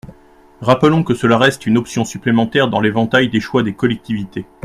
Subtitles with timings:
[0.61, 4.47] Rappelons que cela reste une option supplémentaire dans l’éventail des choix des collectivités.